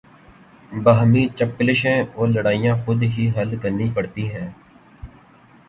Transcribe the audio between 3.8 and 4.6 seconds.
پڑتی ہیں۔